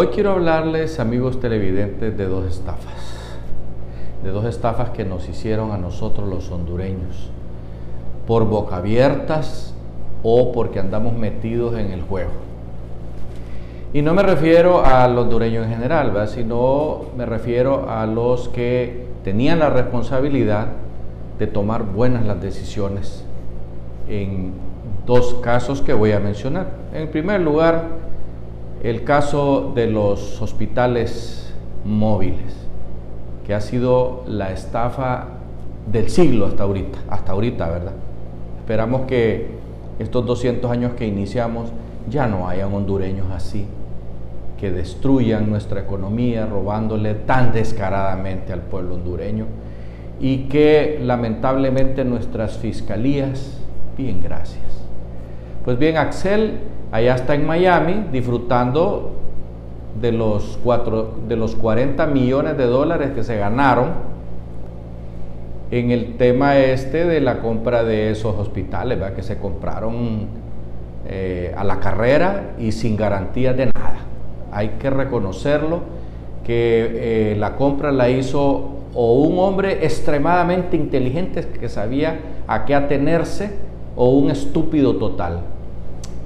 Hoy 0.00 0.06
quiero 0.06 0.30
hablarles, 0.30 0.98
amigos 0.98 1.40
televidentes, 1.40 2.16
de 2.16 2.24
dos 2.24 2.46
estafas. 2.46 3.18
De 4.24 4.30
dos 4.30 4.46
estafas 4.46 4.88
que 4.92 5.04
nos 5.04 5.28
hicieron 5.28 5.72
a 5.72 5.76
nosotros 5.76 6.26
los 6.26 6.50
hondureños. 6.50 7.28
Por 8.26 8.46
boca 8.46 8.76
abiertas 8.76 9.74
o 10.22 10.52
porque 10.52 10.80
andamos 10.80 11.12
metidos 11.12 11.78
en 11.78 11.90
el 11.90 12.00
juego. 12.00 12.30
Y 13.92 14.00
no 14.00 14.14
me 14.14 14.22
refiero 14.22 14.82
al 14.82 15.18
hondureño 15.18 15.64
en 15.64 15.68
general, 15.68 16.26
sino 16.28 17.02
me 17.14 17.26
refiero 17.26 17.90
a 17.90 18.06
los 18.06 18.48
que 18.48 19.04
tenían 19.22 19.58
la 19.58 19.68
responsabilidad 19.68 20.68
de 21.38 21.46
tomar 21.46 21.82
buenas 21.82 22.24
las 22.24 22.40
decisiones 22.40 23.22
en 24.08 24.52
dos 25.04 25.34
casos 25.42 25.82
que 25.82 25.92
voy 25.92 26.12
a 26.12 26.20
mencionar. 26.20 26.68
En 26.94 27.08
primer 27.08 27.42
lugar, 27.42 28.09
el 28.82 29.04
caso 29.04 29.72
de 29.74 29.86
los 29.86 30.40
hospitales 30.40 31.52
móviles, 31.84 32.56
que 33.46 33.54
ha 33.54 33.60
sido 33.60 34.24
la 34.26 34.52
estafa 34.52 35.28
del 35.90 36.08
siglo 36.08 36.46
hasta 36.46 36.62
ahorita, 36.62 36.98
hasta 37.08 37.32
ahorita, 37.32 37.68
¿verdad? 37.68 37.92
Esperamos 38.58 39.02
que 39.02 39.48
estos 39.98 40.24
200 40.24 40.70
años 40.70 40.92
que 40.94 41.06
iniciamos 41.06 41.70
ya 42.08 42.26
no 42.26 42.48
hayan 42.48 42.72
hondureños 42.72 43.30
así, 43.30 43.66
que 44.58 44.70
destruyan 44.70 45.50
nuestra 45.50 45.80
economía 45.80 46.46
robándole 46.46 47.14
tan 47.14 47.52
descaradamente 47.52 48.52
al 48.52 48.60
pueblo 48.60 48.94
hondureño 48.94 49.46
y 50.20 50.48
que 50.48 51.00
lamentablemente 51.02 52.04
nuestras 52.04 52.58
fiscalías, 52.58 53.58
bien 53.96 54.22
gracias. 54.22 54.89
Pues 55.64 55.78
bien, 55.78 55.98
Axel 55.98 56.58
allá 56.90 57.14
está 57.14 57.34
en 57.34 57.46
Miami 57.46 58.06
disfrutando 58.10 59.12
de 60.00 60.12
los, 60.12 60.58
cuatro, 60.64 61.16
de 61.28 61.36
los 61.36 61.54
40 61.54 62.06
millones 62.06 62.56
de 62.56 62.64
dólares 62.64 63.10
que 63.14 63.22
se 63.22 63.36
ganaron 63.36 63.88
en 65.70 65.90
el 65.90 66.16
tema 66.16 66.56
este 66.58 67.04
de 67.04 67.20
la 67.20 67.40
compra 67.40 67.84
de 67.84 68.10
esos 68.10 68.36
hospitales, 68.36 68.98
¿verdad? 68.98 69.14
que 69.14 69.22
se 69.22 69.38
compraron 69.38 70.28
eh, 71.06 71.54
a 71.56 71.62
la 71.62 71.78
carrera 71.78 72.52
y 72.58 72.72
sin 72.72 72.96
garantía 72.96 73.52
de 73.52 73.66
nada. 73.66 73.98
Hay 74.52 74.70
que 74.80 74.88
reconocerlo 74.88 75.80
que 76.44 77.32
eh, 77.32 77.36
la 77.36 77.56
compra 77.56 77.92
la 77.92 78.08
hizo 78.08 78.70
o 78.94 79.14
un 79.20 79.38
hombre 79.38 79.84
extremadamente 79.84 80.76
inteligente 80.76 81.46
que 81.60 81.68
sabía 81.68 82.18
a 82.48 82.64
qué 82.64 82.74
atenerse 82.74 83.69
o 84.02 84.08
un 84.08 84.30
estúpido 84.30 84.96
total. 84.96 85.40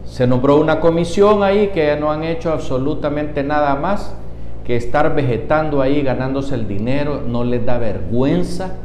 Se 0.05 0.29
nombró 0.29 0.61
una 0.61 0.79
comisión 0.79 1.43
ahí 1.43 1.73
que 1.75 1.97
no 1.97 2.13
han 2.13 2.23
hecho 2.23 2.53
absolutamente 2.53 3.43
nada 3.43 3.75
más 3.75 4.15
que 4.63 4.77
estar 4.77 5.13
vegetando 5.13 5.83
ahí, 5.83 6.01
ganándose 6.03 6.55
el 6.55 6.69
dinero, 6.69 7.21
no 7.27 7.43
les 7.43 7.67
da 7.67 7.79
vergüenza 7.79 8.77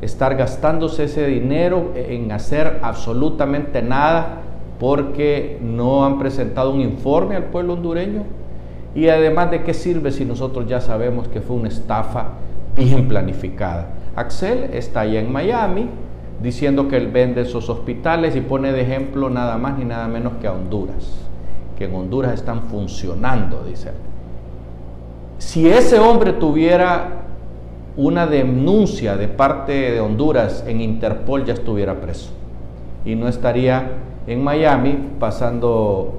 estar 0.00 0.36
gastándose 0.36 1.04
ese 1.04 1.26
dinero 1.26 1.92
en 1.94 2.32
hacer 2.32 2.80
absolutamente 2.80 3.82
nada 3.82 4.38
porque 4.80 5.58
no 5.60 6.06
han 6.06 6.18
presentado 6.18 6.72
un 6.72 6.80
informe 6.80 7.36
al 7.36 7.44
pueblo 7.44 7.74
hondureño. 7.74 8.22
Y 8.94 9.08
además 9.10 9.50
de 9.50 9.64
qué 9.64 9.74
sirve 9.74 10.12
si 10.12 10.24
nosotros 10.24 10.66
ya 10.66 10.80
sabemos 10.80 11.28
que 11.28 11.42
fue 11.42 11.56
una 11.56 11.68
estafa 11.68 12.28
bien 12.74 13.06
planificada. 13.06 13.88
Axel 14.16 14.70
está 14.72 15.00
allá 15.00 15.20
en 15.20 15.30
Miami, 15.30 15.90
diciendo 16.44 16.88
que 16.88 16.98
él 16.98 17.08
vende 17.08 17.40
esos 17.40 17.70
hospitales 17.70 18.36
y 18.36 18.42
pone 18.42 18.70
de 18.70 18.82
ejemplo 18.82 19.30
nada 19.30 19.56
más 19.56 19.78
ni 19.78 19.86
nada 19.86 20.06
menos 20.06 20.34
que 20.40 20.46
a 20.46 20.52
Honduras, 20.52 21.10
que 21.78 21.86
en 21.86 21.94
Honduras 21.94 22.34
están 22.34 22.64
funcionando, 22.64 23.64
dice 23.64 23.88
él. 23.88 23.94
Si 25.38 25.66
ese 25.66 25.98
hombre 25.98 26.34
tuviera 26.34 27.22
una 27.96 28.26
denuncia 28.26 29.16
de 29.16 29.26
parte 29.26 29.72
de 29.72 30.00
Honduras 30.00 30.64
en 30.66 30.80
Interpol, 30.80 31.46
ya 31.46 31.54
estuviera 31.54 31.94
preso 32.00 32.30
y 33.04 33.14
no 33.14 33.26
estaría 33.26 33.92
en 34.26 34.44
Miami 34.44 34.98
pasando 35.18 36.14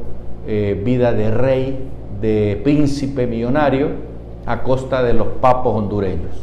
eh, 0.48 0.82
vida 0.84 1.14
de 1.14 1.32
rey, 1.32 1.88
de 2.20 2.60
príncipe 2.64 3.28
millonario 3.28 3.90
a 4.48 4.64
costa 4.64 5.04
de 5.04 5.14
los 5.14 5.28
papos 5.40 5.76
hondureños. 5.76 6.36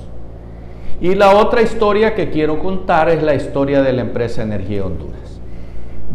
Y 1.03 1.17
la 1.17 1.37
otra 1.37 1.63
historia 1.63 2.15
que 2.15 2.31
quiero 2.31 2.61
contar 2.61 3.09
es 3.09 3.25
la 3.25 3.35
historia 3.35 3.83
de 3.83 3.93
la 3.93 4.03
empresa 4.03 4.45
Energía 4.45 4.87
Honduras. 4.87 5.41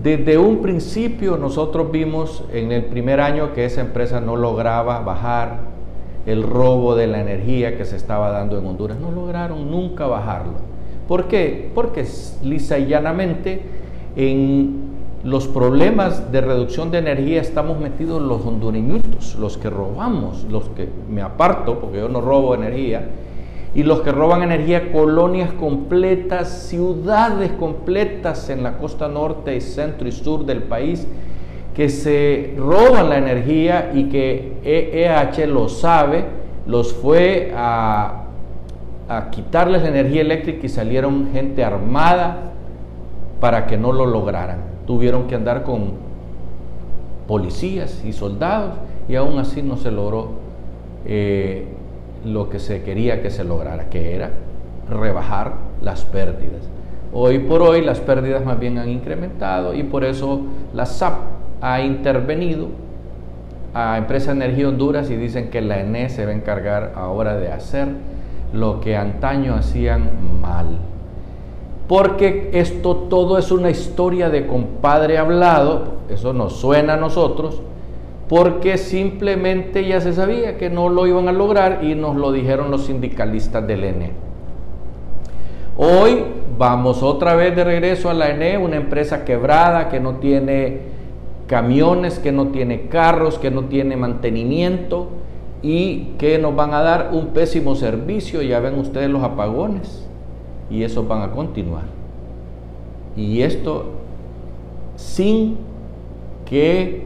Desde 0.01 0.37
un 0.37 0.61
principio 0.61 1.35
nosotros 1.35 1.91
vimos 1.91 2.45
en 2.53 2.71
el 2.71 2.85
primer 2.85 3.19
año 3.19 3.51
que 3.51 3.65
esa 3.65 3.81
empresa 3.81 4.21
no 4.21 4.37
lograba 4.37 5.01
bajar 5.01 5.59
el 6.25 6.41
robo 6.41 6.95
de 6.95 7.05
la 7.07 7.19
energía 7.19 7.77
que 7.77 7.83
se 7.83 7.97
estaba 7.97 8.31
dando 8.31 8.57
en 8.57 8.65
Honduras. 8.65 8.97
No 8.97 9.11
lograron 9.11 9.69
nunca 9.69 10.07
bajarlo. 10.07 10.53
¿Por 11.05 11.25
qué? 11.27 11.69
Porque 11.75 12.05
lisa 12.41 12.79
y 12.79 12.85
llanamente 12.85 13.63
en 14.15 14.87
los 15.25 15.49
problemas 15.49 16.31
de 16.31 16.39
reducción 16.39 16.91
de 16.91 16.99
energía 16.99 17.41
estamos 17.41 17.77
metidos 17.77 18.21
los 18.21 18.45
hondureñitos, 18.45 19.35
los 19.35 19.57
que 19.57 19.69
robamos, 19.69 20.45
los 20.49 20.69
que 20.69 20.87
me 21.09 21.21
aparto, 21.21 21.77
porque 21.77 21.97
yo 21.97 22.07
no 22.07 22.21
robo 22.21 22.55
energía, 22.55 23.05
y 23.75 23.83
los 23.83 24.01
que 24.01 24.11
roban 24.11 24.43
energía, 24.43 24.91
colonias 24.91 25.51
completas, 25.53 26.67
ciudades 26.67 27.51
completas 27.51 28.49
en 28.49 28.63
la 28.63 28.77
costa 28.77 29.07
norte, 29.07 29.59
centro 29.61 30.07
y 30.07 30.11
sur 30.11 30.45
del 30.45 30.63
país, 30.63 31.07
que 31.75 31.89
se 31.89 32.55
roban 32.57 33.09
la 33.09 33.17
energía 33.17 33.91
y 33.93 34.05
que 34.05 34.53
EH 34.63 35.45
lo 35.47 35.69
sabe, 35.69 36.25
los 36.65 36.93
fue 36.93 37.53
a, 37.55 38.23
a 39.07 39.29
quitarles 39.29 39.83
la 39.83 39.89
energía 39.89 40.21
eléctrica 40.21 40.65
y 40.65 40.69
salieron 40.69 41.29
gente 41.31 41.63
armada 41.63 42.53
para 43.39 43.67
que 43.67 43.77
no 43.77 43.91
lo 43.91 44.05
lograran. 44.05 44.61
Tuvieron 44.87 45.27
que 45.27 45.35
andar 45.35 45.63
con 45.63 46.07
policías 47.27 48.03
y 48.05 48.13
soldados 48.13 48.73
y 49.07 49.15
aún 49.15 49.37
así 49.37 49.61
no 49.61 49.77
se 49.77 49.91
logró 49.91 50.31
eh, 51.05 51.67
lo 52.27 52.49
que 52.49 52.59
se 52.59 52.83
quería 52.83 53.21
que 53.21 53.29
se 53.29 53.43
lograra, 53.43 53.89
que 53.89 54.15
era 54.15 54.31
rebajar 54.89 55.53
las 55.81 56.05
pérdidas. 56.05 56.61
Hoy 57.13 57.39
por 57.39 57.61
hoy 57.61 57.81
las 57.81 57.99
pérdidas 57.99 58.43
más 58.43 58.59
bien 58.59 58.77
han 58.77 58.89
incrementado 58.89 59.73
y 59.73 59.83
por 59.83 60.03
eso 60.03 60.41
la 60.73 60.85
SAP 60.85 61.13
ha 61.61 61.81
intervenido 61.81 62.67
a 63.73 63.97
Empresa 63.97 64.31
Energía 64.31 64.67
Honduras 64.69 65.09
y 65.09 65.15
dicen 65.15 65.49
que 65.49 65.61
la 65.61 65.79
ENE 65.79 66.09
se 66.09 66.25
va 66.25 66.31
a 66.31 66.35
encargar 66.35 66.93
ahora 66.95 67.37
de 67.37 67.51
hacer 67.51 67.87
lo 68.53 68.81
que 68.81 68.95
antaño 68.95 69.55
hacían 69.55 70.41
mal. 70.41 70.79
Porque 71.87 72.49
esto 72.53 72.95
todo 73.09 73.37
es 73.37 73.51
una 73.51 73.69
historia 73.69 74.29
de 74.29 74.45
compadre 74.45 75.17
hablado, 75.17 75.93
eso 76.09 76.33
nos 76.33 76.57
suena 76.57 76.95
a 76.95 76.97
nosotros, 76.97 77.61
porque 78.29 78.77
simplemente 78.77 79.87
ya 79.87 80.01
se 80.01 80.13
sabía 80.13 80.57
que 80.57 80.69
no 80.69 80.89
lo 80.89 81.07
iban 81.07 81.29
a 81.29 81.31
lograr 81.31 81.83
y 81.83 81.95
nos 81.95 82.15
lo 82.15 82.31
dijeron 82.31 82.71
los 82.71 82.85
sindicalistas 82.85 83.65
del 83.65 83.83
ENE. 83.83 84.11
Hoy 85.77 86.23
vamos 86.57 87.03
otra 87.03 87.35
vez 87.35 87.55
de 87.55 87.63
regreso 87.63 88.09
a 88.09 88.13
la 88.13 88.29
ENE, 88.29 88.57
una 88.57 88.75
empresa 88.75 89.23
quebrada 89.23 89.89
que 89.89 89.99
no 89.99 90.15
tiene 90.15 90.79
camiones, 91.47 92.19
que 92.19 92.31
no 92.31 92.47
tiene 92.47 92.87
carros, 92.87 93.39
que 93.39 93.51
no 93.51 93.65
tiene 93.65 93.95
mantenimiento 93.95 95.09
y 95.61 96.13
que 96.17 96.37
nos 96.37 96.55
van 96.55 96.73
a 96.73 96.81
dar 96.81 97.09
un 97.13 97.27
pésimo 97.27 97.75
servicio. 97.75 98.41
Ya 98.41 98.59
ven 98.59 98.77
ustedes 98.77 99.09
los 99.09 99.23
apagones 99.23 100.07
y 100.69 100.83
esos 100.83 101.07
van 101.07 101.21
a 101.21 101.31
continuar. 101.31 101.83
Y 103.15 103.41
esto 103.41 103.85
sin 104.97 105.57
que 106.45 107.05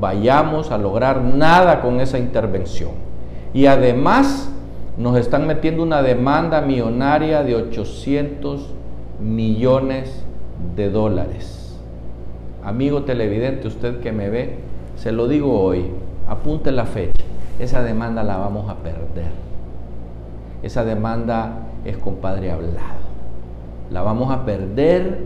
vayamos 0.00 0.70
a 0.70 0.78
lograr 0.78 1.22
nada 1.22 1.80
con 1.80 2.00
esa 2.00 2.18
intervención. 2.18 2.90
Y 3.54 3.66
además 3.66 4.50
nos 4.96 5.16
están 5.18 5.46
metiendo 5.46 5.82
una 5.82 6.02
demanda 6.02 6.60
millonaria 6.60 7.42
de 7.42 7.54
800 7.54 8.74
millones 9.20 10.24
de 10.74 10.90
dólares. 10.90 11.78
Amigo 12.64 13.02
televidente, 13.02 13.68
usted 13.68 14.00
que 14.00 14.12
me 14.12 14.28
ve, 14.28 14.58
se 14.96 15.12
lo 15.12 15.28
digo 15.28 15.60
hoy, 15.60 15.90
apunte 16.28 16.72
la 16.72 16.84
fecha, 16.84 17.24
esa 17.58 17.82
demanda 17.82 18.22
la 18.22 18.36
vamos 18.38 18.68
a 18.70 18.76
perder. 18.76 19.30
Esa 20.62 20.84
demanda 20.84 21.68
es 21.84 21.96
compadre 21.96 22.50
hablado. 22.50 23.06
La 23.90 24.02
vamos 24.02 24.32
a 24.32 24.44
perder 24.44 25.20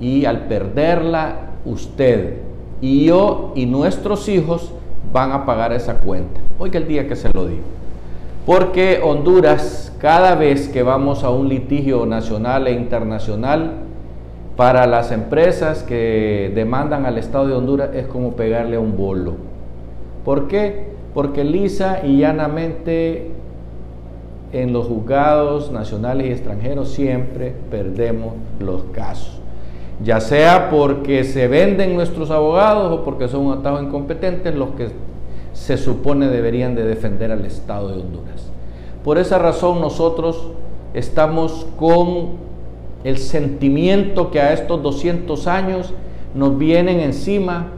y 0.00 0.24
al 0.24 0.46
perderla 0.46 1.36
usted 1.64 2.38
y 2.84 3.06
yo 3.06 3.52
y 3.54 3.66
nuestros 3.66 4.28
hijos 4.28 4.72
van 5.12 5.32
a 5.32 5.46
pagar 5.46 5.72
esa 5.72 6.00
cuenta. 6.00 6.40
Oiga 6.58 6.78
el 6.78 6.86
día 6.86 7.08
que 7.08 7.16
se 7.16 7.30
lo 7.32 7.46
digo. 7.46 7.62
Porque 8.44 9.00
Honduras, 9.02 9.92
cada 9.98 10.34
vez 10.34 10.68
que 10.68 10.82
vamos 10.82 11.24
a 11.24 11.30
un 11.30 11.48
litigio 11.48 12.04
nacional 12.04 12.66
e 12.66 12.72
internacional, 12.72 13.72
para 14.56 14.86
las 14.86 15.12
empresas 15.12 15.82
que 15.82 16.52
demandan 16.54 17.06
al 17.06 17.18
Estado 17.18 17.48
de 17.48 17.54
Honduras 17.54 17.90
es 17.94 18.06
como 18.06 18.32
pegarle 18.32 18.76
a 18.76 18.80
un 18.80 18.96
bolo. 18.96 19.36
¿Por 20.24 20.46
qué? 20.46 20.94
porque 21.14 21.44
lisa 21.44 22.04
y 22.04 22.18
llanamente 22.18 23.30
en 24.52 24.72
los 24.72 24.88
juzgados 24.88 25.70
nacionales 25.70 26.26
y 26.26 26.30
extranjeros 26.32 26.90
siempre 26.90 27.54
perdemos 27.70 28.34
los 28.58 28.82
casos. 28.92 29.40
Ya 30.02 30.20
sea 30.20 30.70
porque 30.70 31.24
se 31.24 31.46
venden 31.46 31.94
nuestros 31.94 32.30
abogados 32.30 32.92
o 32.92 33.04
porque 33.04 33.28
son 33.28 33.56
atajo 33.56 33.80
incompetentes 33.80 34.54
los 34.54 34.70
que 34.70 34.88
se 35.52 35.76
supone 35.76 36.28
deberían 36.28 36.74
de 36.74 36.84
defender 36.84 37.30
al 37.30 37.44
Estado 37.44 37.88
de 37.88 38.00
Honduras. 38.00 38.50
Por 39.04 39.18
esa 39.18 39.38
razón 39.38 39.80
nosotros 39.80 40.48
estamos 40.94 41.66
con 41.78 42.44
el 43.04 43.18
sentimiento 43.18 44.30
que 44.30 44.40
a 44.40 44.52
estos 44.52 44.82
200 44.82 45.46
años 45.46 45.92
nos 46.34 46.58
vienen 46.58 47.00
encima 47.00 47.68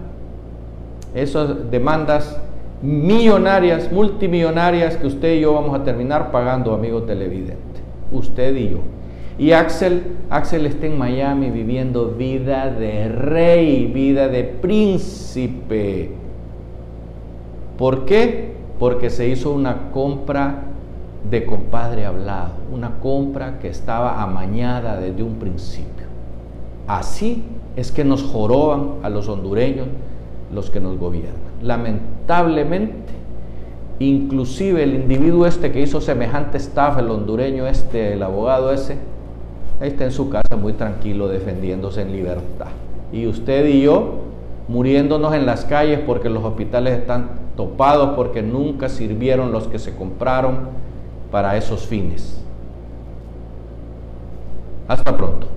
esas 1.15 1.71
demandas 1.71 2.41
millonarias, 2.83 3.91
multimillonarias 3.91 4.97
que 4.97 5.07
usted 5.07 5.35
y 5.35 5.41
yo 5.41 5.55
vamos 5.55 5.79
a 5.79 5.83
terminar 5.83 6.31
pagando, 6.31 6.75
amigo 6.75 7.03
televidente. 7.03 7.57
Usted 8.13 8.55
y 8.55 8.71
yo. 8.71 8.79
Y 9.39 9.53
Axel, 9.53 10.17
Axel 10.31 10.65
está 10.65 10.87
en 10.87 10.97
Miami 10.97 11.51
viviendo 11.51 12.13
vida 12.13 12.71
de 12.71 13.09
rey, 13.09 13.87
vida 13.87 14.29
de 14.29 14.45
príncipe. 14.45 16.11
¿Por 17.77 18.07
qué? 18.07 18.55
Porque 18.79 19.11
se 19.11 19.29
hizo 19.29 19.53
una 19.53 19.91
compra 19.91 20.63
de 21.31 21.45
compadre 21.45 22.07
hablado, 22.07 22.53
una 22.73 22.99
compra 23.01 23.59
que 23.59 23.69
estaba 23.69 24.23
amañada 24.23 24.99
desde 24.99 25.23
un 25.23 25.35
principio. 25.35 26.07
Así 26.87 27.45
es 27.75 27.93
que 27.93 28.05
nos 28.05 28.23
joroban 28.23 28.95
a 29.03 29.11
los 29.11 29.29
hondureños 29.29 29.89
los 30.55 30.71
que 30.71 30.81
nos 30.81 30.99
gobiernan. 30.99 31.35
Lamentablemente, 31.63 33.13
inclusive 33.99 34.83
el 34.83 34.95
individuo 34.95 35.47
este 35.47 35.73
que 35.73 35.83
hizo 35.83 36.01
semejante 36.01 36.57
estafa, 36.57 37.01
el 37.01 37.11
hondureño 37.11 37.67
este, 37.67 38.15
el 38.15 38.23
abogado 38.23 38.73
ese, 38.73 38.97
está 39.81 40.05
en 40.05 40.13
su 40.13 40.31
casa 40.31 40.57
muy 40.59 40.73
tranquilo 40.73 41.29
defendiéndose 41.29 42.03
en 42.03 42.13
libertad. 42.13 42.69
Y 43.13 43.27
usted 43.27 43.67
y 43.67 43.83
yo 43.83 44.23
muriéndonos 44.69 45.35
en 45.35 45.47
las 45.47 45.65
calles 45.65 46.01
porque 46.05 46.29
los 46.29 46.45
hospitales 46.45 46.99
están 46.99 47.31
topados, 47.57 48.11
porque 48.17 48.43
nunca 48.43 48.89
sirvieron 48.89 49.53
los 49.53 49.69
que 49.69 49.79
se 49.79 49.95
compraron 49.95 50.69
para 51.31 51.57
esos 51.57 51.87
fines. 51.87 52.41
Hasta 54.89 55.17
pronto. 55.17 55.56